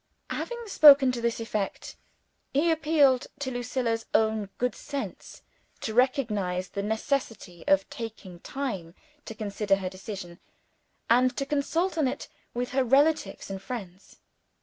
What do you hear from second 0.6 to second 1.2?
spoken